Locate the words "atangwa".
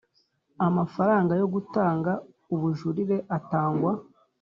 3.37-3.91